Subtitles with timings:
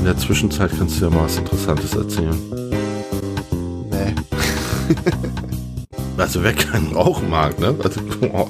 [0.00, 2.36] In der Zwischenzeit kannst du ja mal was Interessantes erzählen.
[3.90, 4.14] Nee.
[6.16, 7.74] Also wer keinen Rauch mag, ne?
[7.82, 8.46] Also, boah.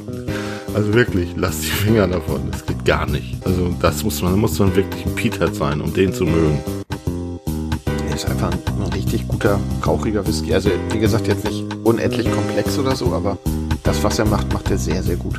[0.74, 2.50] also wirklich, lass die Finger davon.
[2.50, 3.36] Das geht gar nicht.
[3.46, 6.58] Also das muss man, muss man wirklich ein Peter sein, um den zu mögen.
[8.08, 10.52] Er ist einfach ein, ein richtig guter, rauchiger Whisky.
[10.52, 13.38] Also wie gesagt, jetzt nicht unendlich komplex oder so, aber
[13.84, 15.38] das, was er macht, macht er sehr, sehr gut.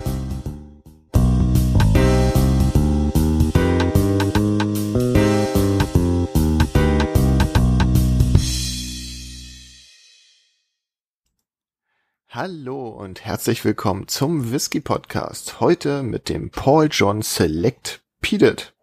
[12.44, 15.60] Hallo und herzlich willkommen zum Whisky Podcast.
[15.60, 18.74] Heute mit dem Paul John Select Peated.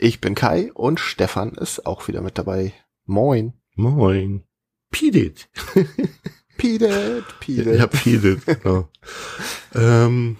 [0.00, 2.72] Ich bin Kai und Stefan ist auch wieder mit dabei.
[3.04, 3.52] Moin.
[3.76, 4.42] Moin.
[4.90, 5.48] Peedit.
[6.56, 7.78] Peated, Peated.
[7.78, 8.88] Ja, Peedit, genau.
[9.76, 10.36] ähm,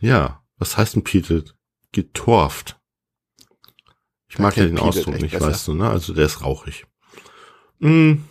[0.00, 1.54] ja, was heißt ein Peedit?
[1.92, 2.80] Getorft.
[4.28, 5.46] Ich mag ja den Peated Ausdruck nicht, besser.
[5.46, 5.88] weißt du, ne?
[5.88, 6.86] Also der ist rauchig.
[7.78, 8.24] Hm,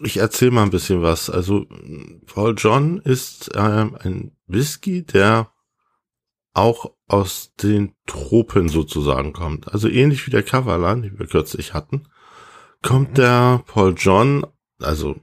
[0.00, 1.30] Ich erzähle mal ein bisschen was.
[1.30, 1.66] Also
[2.26, 5.50] Paul John ist ähm, ein Whisky, der
[6.52, 9.72] auch aus den Tropen sozusagen kommt.
[9.72, 12.08] Also ähnlich wie der Kavalan, den wir kürzlich hatten,
[12.82, 13.14] kommt Mhm.
[13.14, 14.46] der Paul John,
[14.80, 15.16] also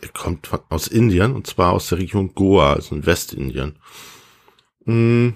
[0.00, 3.78] er kommt von, aus Indien und zwar aus der Region Goa, also in Westindien.
[4.84, 5.30] Mm,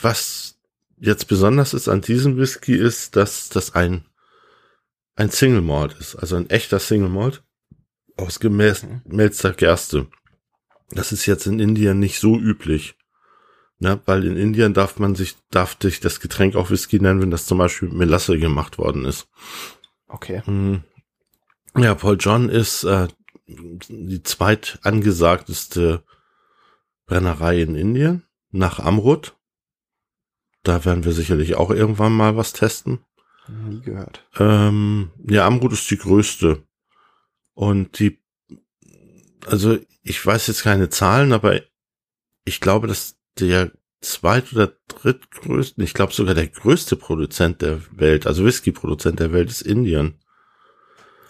[0.00, 0.58] Was
[0.98, 4.06] jetzt besonders ist an diesem Whisky ist, dass das ein
[5.16, 7.43] ein Single Malt ist, also ein echter Single Malt
[8.16, 10.06] aus gemälzter Gerste.
[10.90, 12.96] Das ist jetzt in Indien nicht so üblich.
[13.80, 17.32] Ne, weil in Indien darf man sich, darf sich das Getränk auch Whisky nennen, wenn
[17.32, 19.28] das zum Beispiel mit Melasse gemacht worden ist.
[20.06, 20.42] Okay.
[20.44, 20.84] Hm.
[21.76, 23.08] Ja, Paul John ist äh,
[23.46, 26.04] die zweit angesagteste
[27.06, 29.36] Brennerei in Indien nach Amrut.
[30.62, 33.00] Da werden wir sicherlich auch irgendwann mal was testen.
[33.48, 34.24] Nie gehört.
[34.38, 36.62] Ähm, ja, Amrut ist die größte.
[37.54, 38.22] Und die,
[39.46, 41.60] also ich weiß jetzt keine Zahlen, aber
[42.44, 48.26] ich glaube, dass der zweit- oder drittgrößte, ich glaube sogar der größte Produzent der Welt,
[48.26, 50.20] also Whisky-Produzent der Welt ist Indien.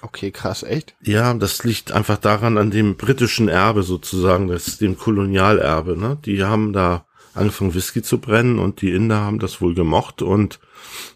[0.03, 0.97] Okay, krass, echt?
[1.00, 6.19] Ja, das liegt einfach daran, an dem britischen Erbe sozusagen, das dem Kolonialerbe, ne?
[6.25, 10.60] Die haben da angefangen Whisky zu brennen und die Inder haben das wohl gemocht und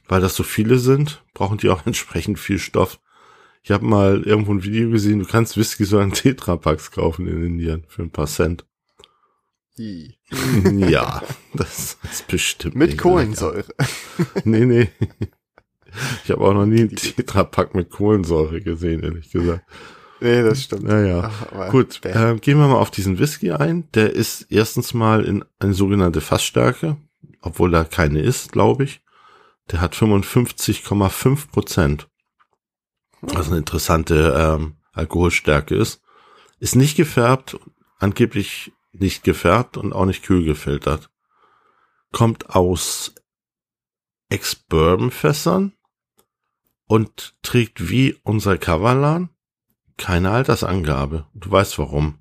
[0.09, 2.99] weil das so viele sind, brauchen die auch entsprechend viel Stoff.
[3.63, 7.45] Ich habe mal irgendwo ein Video gesehen, du kannst Whisky so in Tetrapacks kaufen in
[7.45, 8.65] Indien für ein paar Cent.
[9.77, 11.23] Ja,
[11.55, 13.59] das ist bestimmt Mit Kohlensäure.
[13.59, 13.75] lecker.
[14.45, 14.89] Nee, nee.
[16.25, 19.65] Ich habe auch noch nie einen Tetrapack mit Kohlensäure gesehen, ehrlich gesagt.
[20.21, 20.83] Nee, das stimmt.
[20.83, 21.31] Naja.
[21.55, 23.89] Ach, Gut, äh, gehen wir mal auf diesen Whisky ein.
[23.95, 26.97] Der ist erstens mal in eine sogenannte Fassstärke,
[27.41, 29.01] obwohl da keine ist, glaube ich.
[29.71, 32.08] Der hat 55,5 Prozent.
[33.21, 36.03] Was eine interessante ähm, Alkoholstärke ist.
[36.59, 37.59] Ist nicht gefärbt,
[37.99, 41.11] angeblich nicht gefärbt und auch nicht kühl gefiltert.
[42.13, 43.15] Kommt aus
[44.29, 45.73] Ex-Bourbon-Fässern
[46.87, 49.31] und trägt wie unser Kavalan
[49.97, 51.27] keine Altersangabe.
[51.35, 52.19] Du weißt warum.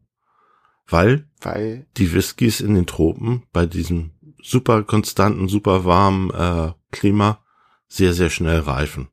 [0.87, 7.43] Weil Weil, die Whiskys in den Tropen bei diesem super konstanten, super warmen äh, Klima
[7.87, 9.09] sehr, sehr schnell reifen.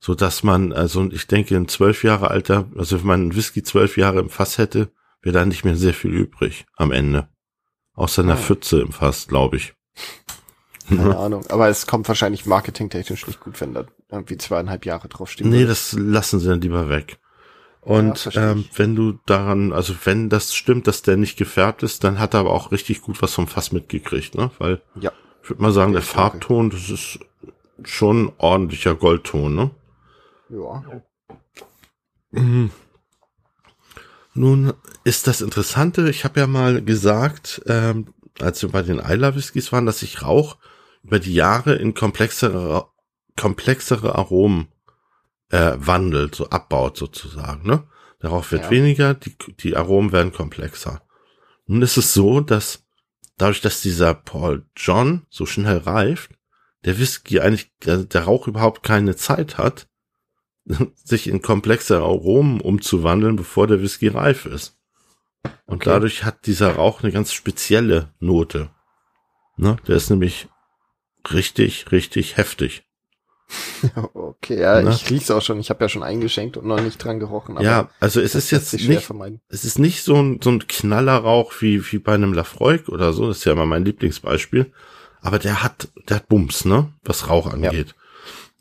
[0.00, 3.62] So dass man, also ich denke, in zwölf Jahre Alter, also wenn man einen Whisky
[3.62, 4.90] zwölf Jahre im Fass hätte,
[5.22, 7.28] wäre da nicht mehr sehr viel übrig am Ende.
[7.94, 8.36] Außer einer Ah.
[8.36, 9.74] Pfütze im Fass, glaube ich.
[10.88, 11.44] keine Ahnung.
[11.48, 15.50] Aber es kommt wahrscheinlich marketingtechnisch nicht gut, wenn da irgendwie zweieinhalb Jahre draufstehen.
[15.50, 17.18] Nee, das lassen sie dann lieber weg.
[17.84, 21.82] Ja, Und verstehe ähm, wenn du daran, also wenn das stimmt, dass der nicht gefärbt
[21.82, 24.52] ist, dann hat er aber auch richtig gut was vom Fass mitgekriegt, ne?
[24.58, 25.10] Weil Ja.
[25.42, 26.02] ich würde mal sagen, der.
[26.02, 27.18] Farbton, das ist
[27.84, 29.70] schon ein ordentlicher Goldton, ne?
[30.50, 31.02] Ja.
[32.30, 32.70] Mhm.
[34.34, 34.72] Nun
[35.04, 39.72] ist das Interessante, ich habe ja mal gesagt, ähm, als wir bei den Isla Whiskys
[39.72, 40.58] waren, dass sich Rauch
[41.02, 42.88] über die Jahre in komplexere,
[43.36, 44.68] komplexere Aromen
[45.50, 47.66] äh, wandelt, so abbaut sozusagen.
[47.66, 47.88] Ne?
[48.22, 48.70] Der Rauch wird Ja.
[48.70, 51.02] weniger, die, die Aromen werden komplexer.
[51.66, 52.84] Nun ist es so, dass
[53.38, 56.30] dadurch, dass dieser Paul John so schnell reift,
[56.84, 59.87] der Whisky eigentlich, der, der Rauch überhaupt keine Zeit hat,
[61.04, 64.76] sich in komplexe Aromen umzuwandeln, bevor der Whisky reif ist.
[65.66, 65.90] Und Okay.
[65.90, 68.70] dadurch hat dieser Rauch eine ganz spezielle Note.
[69.56, 69.76] Ne?
[69.86, 70.48] Der ist nämlich
[71.32, 72.84] richtig, richtig heftig.
[74.14, 74.90] Okay, ja, Ne?
[74.90, 75.58] ich riech's auch schon.
[75.60, 77.56] Ich habe ja schon eingeschenkt und noch nicht dran gerochen.
[77.56, 79.10] Aber ja, also es ist jetzt nicht,
[79.48, 83.26] es ist nicht so ein, so ein Knallerrauch wie, wie bei einem Lafroig oder so.
[83.28, 84.72] Das ist ja immer mein Lieblingsbeispiel.
[85.20, 86.92] Aber der hat, der hat Bums, ne?
[87.02, 87.94] Was Rauch angeht.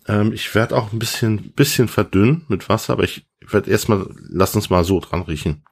[0.08, 4.56] Ähm, ich werde auch ein bisschen, bisschen verdünnen mit Wasser, aber ich werde erstmal, lass
[4.56, 5.64] uns mal so dran riechen.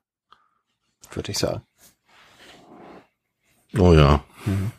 [1.11, 1.61] Würde ich sagen.
[3.77, 4.23] Oh ja.
[4.45, 4.71] Mhm.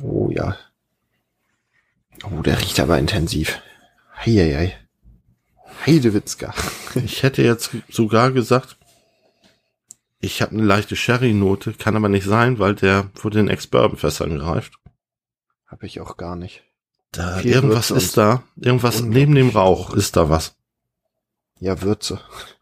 [0.00, 0.56] Oh ja.
[2.24, 3.60] Oh, der riecht aber intensiv.
[4.24, 4.76] Heieiei.
[5.86, 6.54] Heidewitzka.
[6.94, 8.76] Ich hätte jetzt sogar gesagt,
[10.20, 14.74] ich habe eine leichte Sherry-Note, kann aber nicht sein, weil der vor den Ex-Bourbon-Fässern greift.
[15.66, 16.62] Habe ich auch gar nicht.
[17.12, 18.42] Da, irgendwas ist da.
[18.56, 20.56] Irgendwas neben dem Rauch ist da was.
[21.60, 22.20] Ja, Würze.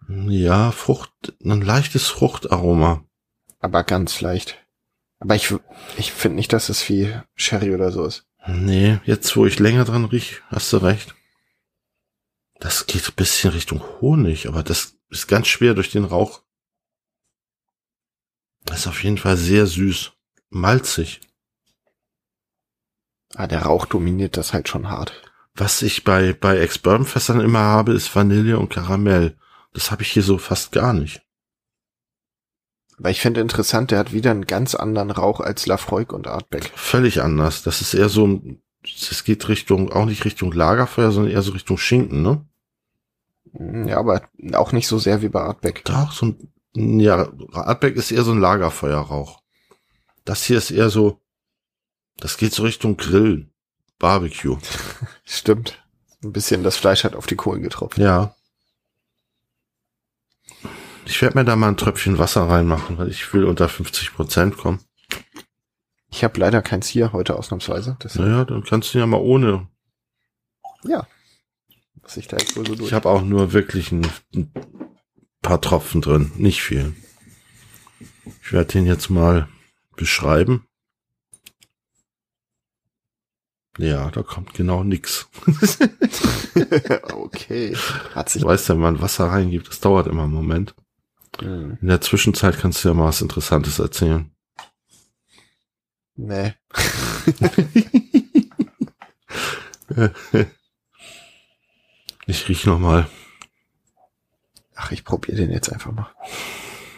[0.09, 3.05] Ja, Frucht, ein leichtes Fruchtaroma.
[3.61, 4.59] Aber ganz leicht.
[5.21, 5.55] Aber ich,
[5.97, 8.27] ich finde nicht, dass es wie Sherry oder so ist.
[8.47, 11.15] Nee, jetzt wo ich länger dran riech, hast du recht.
[12.59, 16.43] Das geht ein bisschen Richtung Honig, aber das ist ganz schwer durch den Rauch.
[18.65, 20.13] Das ist auf jeden Fall sehr süß.
[20.49, 21.21] Malzig.
[23.35, 25.23] Ah, der Rauch dominiert das halt schon hart.
[25.55, 29.37] Was ich bei, bei Ex-Bourbon-Fässern immer habe, ist Vanille und Karamell.
[29.73, 31.23] Das habe ich hier so fast gar nicht.
[32.99, 36.71] Aber ich finde interessant, der hat wieder einen ganz anderen Rauch als Lafroig und Artbeck.
[36.75, 37.63] Völlig anders.
[37.63, 38.43] Das ist eher so,
[38.85, 42.45] es geht Richtung, auch nicht Richtung Lagerfeuer, sondern eher so Richtung Schinken, ne?
[43.53, 45.85] Mm, ja, aber auch nicht so sehr wie bei Artbeck.
[45.85, 49.41] Doch, so ein, ja, Artbeck ist eher so ein Lagerfeuerrauch.
[50.27, 51.20] Das hier ist eher so,
[52.21, 53.51] das geht so Richtung Grill,
[53.99, 54.59] Barbecue.
[55.25, 55.83] Stimmt.
[56.23, 58.01] Ein bisschen das Fleisch hat auf die Kohlen getroffen.
[58.03, 58.35] Ja.
[61.07, 64.57] Ich werde mir da mal ein Tröpfchen Wasser reinmachen, weil ich will unter 50 Prozent
[64.57, 64.81] kommen.
[66.11, 67.97] Ich habe leider keins hier heute ausnahmsweise.
[68.03, 68.29] Deshalb.
[68.29, 69.69] Naja, dann kannst du ja mal ohne.
[70.85, 71.07] Ja.
[72.03, 72.89] Was ich da jetzt wohl so durch.
[72.89, 74.53] Ich habe auch nur wirklich ein, ein,
[75.43, 76.95] paar Tropfen drin, nicht viel.
[78.43, 79.49] Ich werde den jetzt mal
[79.97, 80.67] beschreiben.
[83.81, 85.29] Ja, da kommt genau nix.
[87.15, 87.75] okay.
[88.15, 90.75] Hat sich du weißt ja, wenn man Wasser reingibt, das dauert immer einen Moment.
[91.41, 91.79] Mhm.
[91.81, 94.31] In der Zwischenzeit kannst du ja mal was Interessantes erzählen.
[96.17, 96.53] Nee.
[102.27, 103.09] ich riech noch mal.
[104.75, 106.15] Ach, ich probiere den jetzt einfach mal.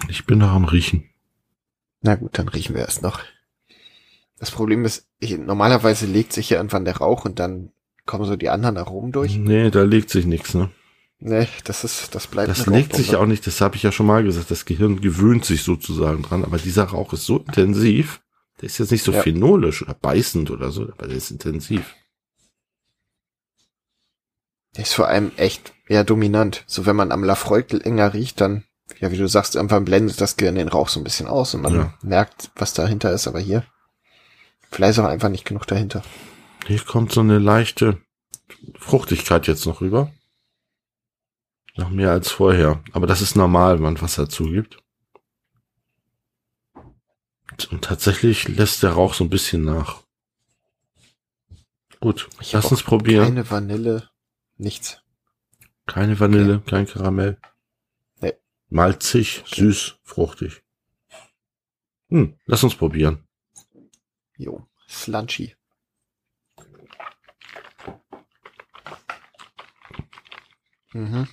[0.08, 1.08] Ich bin noch am Riechen.
[2.00, 3.20] Na gut, dann riechen wir erst noch.
[4.42, 7.70] Das Problem ist, ich, normalerweise legt sich ja irgendwann der Rauch und dann
[8.06, 9.36] kommen so die anderen Aromen durch.
[9.36, 10.68] Nee, da legt sich nichts, ne?
[11.20, 12.48] Nee, das ist, das bleibt.
[12.48, 15.44] Das legt sich auch nicht, das habe ich ja schon mal gesagt, das Gehirn gewöhnt
[15.44, 18.20] sich sozusagen dran, aber dieser Rauch ist so intensiv,
[18.60, 19.22] der ist jetzt nicht so ja.
[19.22, 21.94] phenolisch oder beißend oder so, aber der ist intensiv.
[24.74, 26.64] Der ist vor allem echt eher dominant.
[26.66, 28.64] So wenn man am Lafroig länger riecht, dann,
[28.98, 31.60] ja, wie du sagst, irgendwann blendet das Gehirn den Rauch so ein bisschen aus und
[31.60, 31.94] man ja.
[32.02, 33.64] merkt, was dahinter ist, aber hier,
[34.72, 36.02] vielleicht ist auch einfach nicht genug dahinter.
[36.66, 38.00] Hier kommt so eine leichte
[38.78, 40.12] Fruchtigkeit jetzt noch rüber.
[41.76, 42.82] Noch mehr als vorher.
[42.92, 44.78] Aber das ist normal, wenn man Wasser zugibt.
[47.70, 50.02] Und tatsächlich lässt der Rauch so ein bisschen nach.
[52.00, 53.26] Gut, ich lass uns probieren.
[53.26, 54.10] Keine Vanille,
[54.56, 55.00] nichts.
[55.86, 56.70] Keine Vanille, okay.
[56.70, 57.38] kein Karamell.
[58.20, 58.34] Nee.
[58.68, 59.60] Malzig, okay.
[59.60, 60.62] süß, fruchtig.
[62.08, 63.24] Hm, lass uns probieren.
[64.36, 65.54] Jo, slunchy.
[70.94, 71.28] Mhm.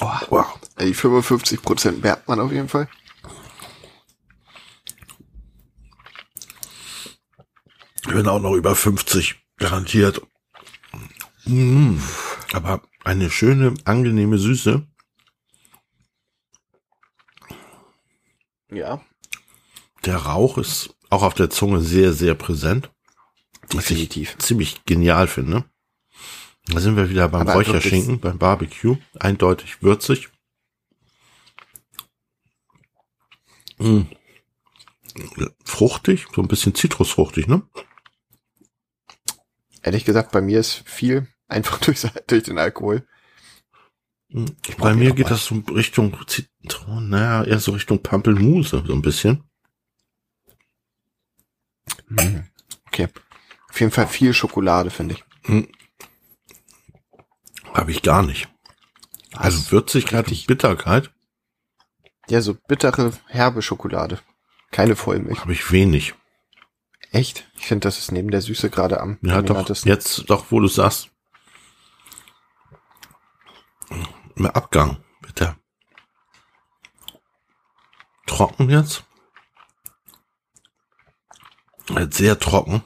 [0.00, 0.60] Oh, wow.
[0.80, 2.88] Die 55 Prozent merkt man auf jeden Fall.
[8.02, 10.20] Ich bin auch noch über 50 garantiert.
[11.46, 12.00] Mmh,
[12.52, 14.86] aber eine schöne, angenehme Süße.
[18.70, 19.04] Ja.
[20.04, 22.90] Der Rauch ist auch auf der Zunge sehr, sehr präsent.
[23.72, 24.36] Definitiv.
[24.38, 25.64] ziemlich genial finde.
[26.66, 28.96] Da sind wir wieder beim Aber Räucherschinken, beim Barbecue.
[29.18, 30.28] Eindeutig würzig.
[33.78, 34.02] Mm.
[35.64, 37.62] Fruchtig, so ein bisschen zitrusfruchtig, ne?
[39.82, 43.06] Ehrlich gesagt, bei mir ist viel einfach durch, durch den Alkohol.
[44.28, 44.46] Mm.
[44.78, 49.44] Bei mir geht das so Richtung Zitronen, naja, eher so Richtung Pampelmuse, so ein bisschen.
[52.14, 52.48] Mm.
[52.86, 53.08] Okay.
[53.70, 55.24] Auf jeden Fall viel Schokolade, finde ich.
[57.72, 58.48] Habe ich gar nicht.
[59.32, 61.10] Also Würzigkeit und Bitterkeit.
[62.28, 64.20] Ja, so bittere, herbe Schokolade.
[64.70, 65.40] Keine Vollmilch.
[65.40, 66.14] Habe ich wenig.
[67.10, 67.48] Echt?
[67.56, 70.68] Ich finde, das ist neben der Süße gerade am Ja, doch, jetzt doch, wo du
[70.68, 71.10] sagst.
[74.36, 75.56] Im Abgang, bitte.
[78.26, 79.04] Trocken jetzt.
[81.90, 82.82] Jetzt sehr trocken.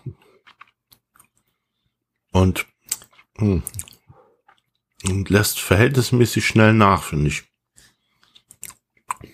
[2.32, 2.66] Und,
[3.38, 3.62] hm,
[5.04, 7.44] und lässt verhältnismäßig schnell nach, finde ich.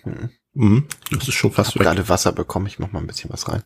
[0.03, 0.29] Hm.
[0.53, 1.85] Mhm, das ist schon Ich fast habe weg.
[1.87, 3.63] gerade Wasser bekommen, ich mach mal ein bisschen was rein.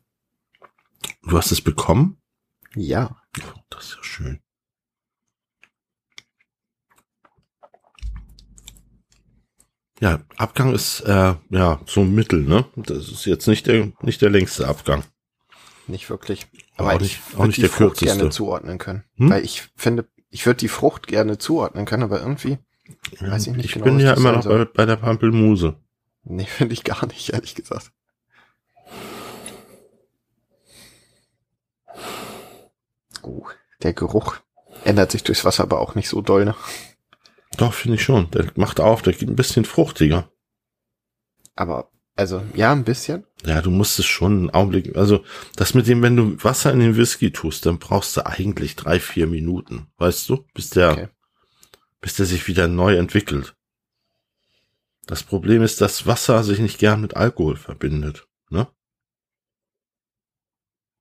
[1.24, 2.20] Du hast es bekommen?
[2.76, 3.22] Ja.
[3.70, 4.42] Das ist ja schön.
[10.02, 12.66] Ja, Abgang ist äh, ja so ein Mittel, ne?
[12.76, 15.04] Das ist jetzt nicht der nicht der längste Abgang.
[15.90, 16.48] Nicht wirklich.
[16.78, 18.06] Aber auch ich nicht- auch würd nicht die Frucht kürzeste.
[18.18, 19.04] gerne zuordnen können.
[19.16, 19.30] Hm?
[19.32, 22.60] Weil ich finde, ich würde die Frucht gerne zuordnen können, aber irgendwie,
[23.20, 25.76] Weiß ich nicht ich genau, bin was ja immer noch bei, bei der Pampelmuse.
[26.24, 27.92] nee, finde ich gar nicht, ehrlich gesagt.
[33.24, 33.46] Oh,
[33.84, 34.38] der Geruch
[34.86, 36.56] ändert sich durchs Wasser aber auch nicht so doll, ne?
[37.58, 38.30] Doch, finde ich schon.
[38.32, 40.32] Der macht auf, der geht ein bisschen fruchtiger.
[41.56, 43.26] Aber, also, ja, ein bisschen.
[43.46, 45.24] Ja, du musst es schon einen Augenblick, also
[45.56, 49.00] das mit dem, wenn du Wasser in den Whisky tust, dann brauchst du eigentlich drei,
[49.00, 51.08] vier Minuten, weißt du, bis der, Okay.
[52.02, 53.56] bis der sich wieder neu entwickelt.
[55.08, 58.28] Das Problem ist, dass Wasser sich nicht gern mit Alkohol verbindet.
[58.50, 58.68] Ne?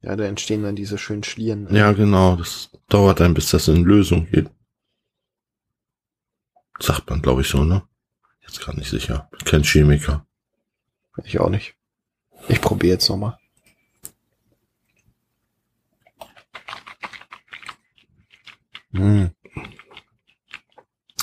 [0.00, 1.64] Ja, da entstehen dann diese schönen Schlieren.
[1.64, 1.76] ne?
[1.76, 2.36] Ja, genau.
[2.36, 4.48] Das dauert dann, bis das in Lösung geht.
[6.78, 7.82] Sagt man, glaube ich, so, ne?
[8.42, 9.28] Jetzt gar nicht sicher.
[9.44, 10.24] Kein Chemiker.
[11.24, 11.74] Ich auch nicht.
[12.48, 13.38] Ich probiere jetzt nochmal.
[18.92, 19.30] Hm.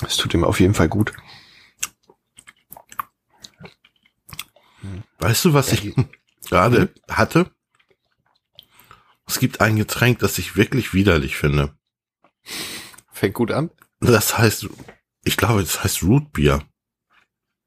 [0.06, 1.12] Es tut ihm auf jeden Fall gut.
[5.18, 5.94] Weißt du, was Ja, ich
[6.48, 7.50] gerade hatte?
[9.26, 11.76] Es gibt ein Getränk, das ich wirklich widerlich finde.
[13.10, 13.70] Fängt gut an.
[14.00, 14.68] Das heißt,
[15.24, 16.62] ich glaube, das heißt Root Beer.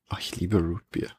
[0.08, 1.19] Ach, ich liebe Rootbeer.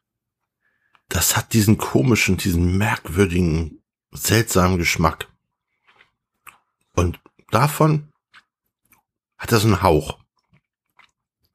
[1.10, 5.28] Das hat diesen komischen, diesen merkwürdigen, seltsamen Geschmack.
[6.94, 8.12] Und davon
[9.36, 10.18] hat das einen Hauch.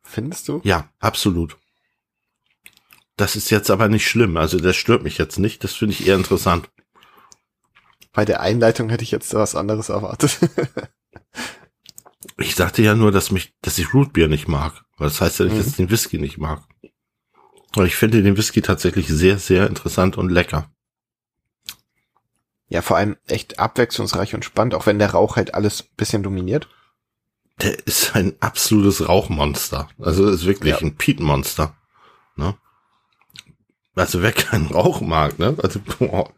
[0.03, 0.61] Findest du?
[0.63, 1.57] Ja, absolut.
[3.15, 4.35] Das ist jetzt aber nicht schlimm.
[4.37, 5.63] Also das stört mich jetzt nicht.
[5.63, 6.69] Das finde ich eher interessant.
[8.11, 10.37] Bei der Einleitung hätte ich jetzt was anderes erwartet.
[12.37, 14.83] Ich sagte ja nur, dass mich, dass ich Rootbeer nicht mag.
[14.97, 15.57] Das heißt ja nicht, Mhm.
[15.59, 16.63] dass ich den Whisky nicht mag.
[17.83, 20.69] Ich finde den Whisky tatsächlich sehr, sehr interessant und lecker.
[22.67, 26.23] ja, vor allem echt abwechslungsreich und spannend, auch wenn der Rauch halt alles ein bisschen
[26.23, 26.67] dominiert.
[27.61, 29.87] Der ist ein absolutes Rauchmonster.
[29.99, 30.79] Also ist wirklich Ja.
[30.81, 31.75] ein Peat-Monster.
[32.35, 32.55] Ne?
[33.95, 35.55] Also wer keinen Rauch mag, ne?
[35.63, 36.29] Also, boah,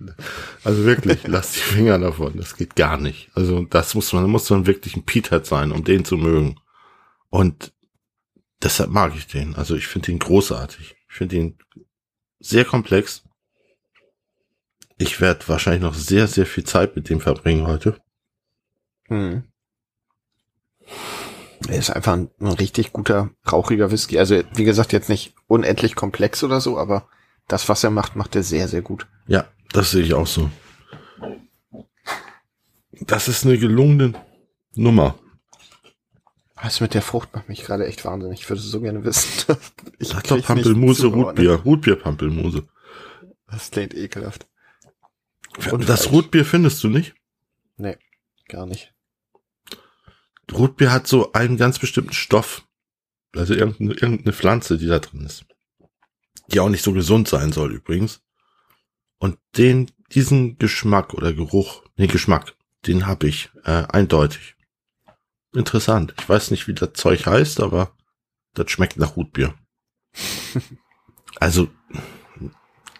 [0.64, 2.38] also wirklich, lass die Finger davon.
[2.38, 3.32] Das geht gar nicht.
[3.34, 6.60] Also das muss man, muss man wirklich ein Peathead sein, um den zu mögen.
[7.30, 7.74] Und
[8.62, 9.56] deshalb mag ich den.
[9.56, 10.96] Also ich finde ihn großartig.
[11.18, 11.58] Ich finde ihn
[12.40, 13.24] sehr komplex.
[15.00, 18.00] Ich werde wahrscheinlich noch sehr, sehr viel Zeit mit dem verbringen heute.
[19.06, 19.42] Hm.
[21.68, 24.20] Er ist einfach ein, ein richtig guter, rauchiger Whisky.
[24.20, 27.10] Also, wie gesagt, jetzt nicht unendlich komplex oder so, aber
[27.48, 29.08] das, was er macht, macht er sehr, sehr gut.
[29.26, 30.52] Ja, das sehe ich auch so.
[32.92, 34.14] Das ist eine gelungene
[34.76, 35.18] Nummer.
[36.62, 38.42] Was mit der Frucht macht mich gerade echt wahnsinnig.
[38.42, 39.56] Ich würde so gerne wissen.
[40.00, 41.08] ich Sag doch Pampelmuse.
[41.08, 41.54] Rotbier.
[41.54, 42.68] Rotbier-Pampelmuse.
[43.48, 44.48] Das klingt ekelhaft.
[45.72, 46.12] Und Das.
[46.12, 47.16] Rotbier findest du nicht?
[47.78, 47.98] Nee,
[48.48, 48.94] gar nicht.
[50.52, 52.68] Rotbier hat so einen ganz bestimmten Stoff.
[53.36, 55.46] Also irgendeine, irgendeine Pflanze, die da drin ist.
[56.52, 58.22] Die auch nicht so gesund sein soll übrigens.
[59.20, 62.56] Und den, diesen Geschmack oder Geruch, nee, Geschmack,
[62.88, 64.56] den habe ich äh, eindeutig.
[65.58, 66.14] Interessant.
[66.20, 67.92] Ich weiß nicht, wie das Zeug heißt, aber
[68.54, 69.54] das schmeckt nach Rotbier.
[71.40, 71.68] also,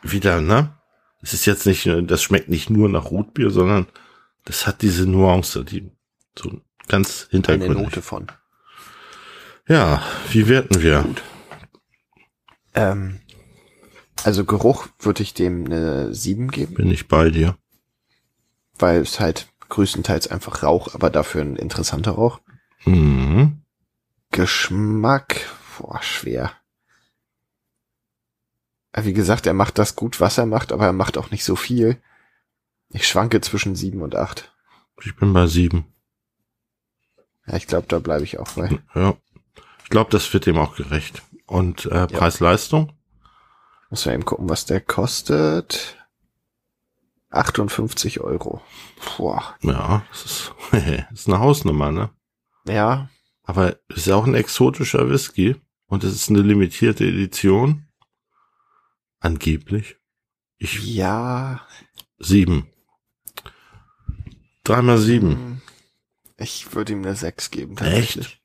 [0.02, 0.74] wieder, ne?
[1.22, 3.88] Es ist jetzt nicht, das schmeckt nicht nur nach Rotbier, sondern
[4.46, 5.92] das hat diese Nuance, die
[6.38, 7.84] so ganz Eine hintergründig.
[7.84, 8.28] Note von.
[9.68, 11.06] Ja, wie werten wir?
[12.74, 13.20] Ähm,
[14.24, 17.58] also Geruch würde ich dem eine 7 geben, Bin ich bei dir.
[18.80, 22.40] weil es halt größtenteils einfach Rauch, aber dafür ein interessanter Rauch.
[22.88, 23.62] Mhm.
[24.32, 25.46] Geschmack,
[25.78, 26.52] boah, schwer.
[28.96, 31.56] Wie gesagt, er macht das gut, was er macht, aber er macht auch nicht so
[31.56, 32.02] viel.
[32.90, 34.52] Ich schwanke zwischen 7 und 8.
[35.04, 35.86] Ich bin bei sieben.
[37.46, 38.80] Ja, ich glaube, da bleibe ich auch bei.
[38.96, 39.16] Ja.
[39.84, 41.22] Ich glaube, das wird dem auch gerecht.
[41.46, 42.92] Und äh, Preis-Leistung?
[43.90, 45.98] Muss man eben gucken, was der kostet.
[47.30, 48.62] 58 Euro.
[49.18, 49.56] Boah.
[49.62, 52.10] Ja, das ist, das ist eine Hausnummer, ne?
[52.68, 53.10] Ja,
[53.44, 55.56] Aber es ist ja auch ein exotischer Whisky.
[55.88, 57.88] Und es ist eine limitierte Edition.
[59.20, 59.96] Angeblich.
[60.58, 61.66] Ich, ja.
[62.20, 62.68] sieben.
[64.64, 65.30] Dreimal sieben.
[65.32, 65.62] hm,
[66.38, 67.78] Ich würde ihm eine 6 geben.
[67.78, 68.42] Echt?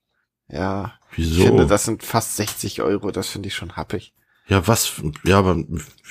[0.49, 0.99] Ja.
[1.17, 1.41] Wieso?
[1.41, 3.11] Ich finde, das sind fast 60 Euro.
[3.11, 4.15] Das finde ich schon happig.
[4.47, 5.03] Ja, was?
[5.25, 5.57] Ja, aber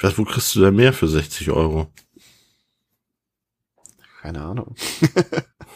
[0.02, 1.92] was, wo kriegst du denn mehr für 60 Euro?
[4.22, 4.76] Keine Ahnung.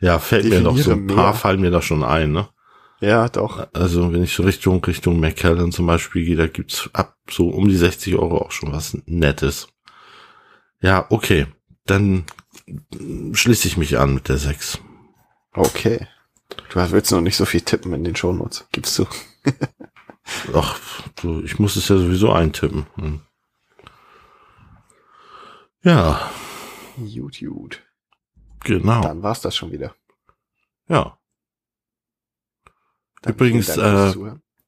[0.00, 1.34] ja, fällt mir doch so ein Definiere paar mehr.
[1.34, 2.48] fallen mir da schon ein, ne?
[3.00, 3.66] Ja, doch.
[3.74, 7.68] Also wenn ich so Richtung Richtung McKellen zum Beispiel gehe, da gibt's ab so um
[7.68, 9.68] die 60 Euro auch schon was Nettes.
[10.80, 11.46] Ja, okay.
[11.84, 12.24] Dann
[13.32, 14.80] schließe ich mich an mit der 6.
[15.52, 16.06] Okay.
[16.70, 18.66] Du willst noch nicht so viel tippen in den Shownotes.
[18.72, 19.06] Gibst du?
[20.54, 20.78] Ach,
[21.16, 22.86] du, ich muss es ja sowieso eintippen.
[22.96, 23.20] Hm.
[25.82, 26.30] Ja,
[26.96, 27.82] Gut, gut.
[28.60, 29.02] Genau.
[29.02, 29.94] Dann war's das schon wieder.
[30.88, 31.18] Ja,
[33.22, 34.12] Dann Übrigens, äh.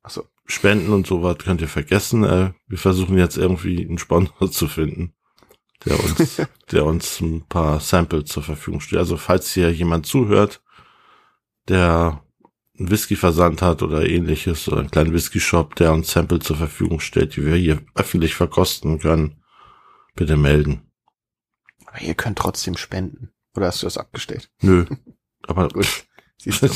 [0.03, 0.25] Achso.
[0.47, 2.25] Spenden und sowas könnt ihr vergessen.
[2.25, 5.15] Äh, wir versuchen jetzt irgendwie einen Sponsor zu finden,
[5.85, 6.43] der uns,
[6.73, 9.01] der uns ein paar Samples zur Verfügung stellt.
[9.01, 10.63] Also falls hier jemand zuhört,
[11.69, 12.25] der
[12.79, 17.37] einen Whisky-Versand hat oder ähnliches oder einen kleinen Whisky-Shop, der uns Samples zur Verfügung stellt,
[17.37, 19.43] die wir hier öffentlich verkosten können,
[20.15, 20.91] bitte melden.
[21.87, 23.31] Aber ihr könnt trotzdem spenden.
[23.59, 24.51] Oder hast du das abgestellt?
[24.63, 24.87] Nö,
[25.43, 26.05] aber Gut.
[26.41, 26.69] Siehst du,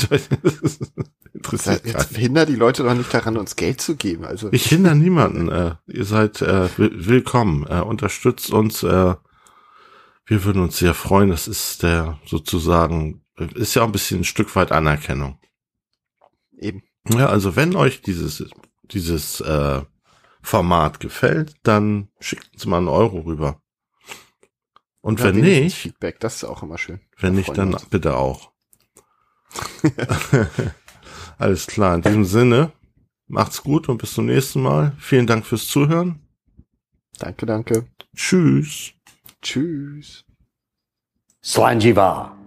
[1.33, 4.25] interessiert jetzt hindert die Leute doch nicht daran, uns Geld zu geben.
[4.25, 5.47] Also Ich hindere niemanden.
[5.49, 7.65] Äh, ihr seid äh, will- willkommen.
[7.69, 8.83] Äh, unterstützt uns.
[8.83, 9.15] Äh,
[10.25, 11.29] wir würden uns sehr freuen.
[11.29, 13.23] Das ist der sozusagen,
[13.55, 15.39] ist ja auch ein bisschen ein Stück weit Anerkennung.
[16.57, 16.83] eben.
[17.09, 18.43] Ja, also wenn euch dieses,
[18.83, 19.81] dieses äh,
[20.41, 23.61] Format gefällt, dann schickt uns mal einen Euro rüber.
[25.03, 27.01] Und Oder wenn nicht, Feedback, das ist auch immer schön.
[27.19, 27.85] wenn nicht, dann uns.
[27.87, 28.53] bitte auch.
[31.37, 31.95] Alles klar.
[31.95, 32.71] In diesem Sinne,
[33.27, 34.93] macht's gut und bis zum nächsten Mal.
[34.97, 36.25] Vielen Dank fürs Zuhören.
[37.19, 37.85] Danke, danke.
[38.15, 38.93] Tschüss.
[39.41, 40.23] Tschüss.
[41.43, 42.37] Slanjiva.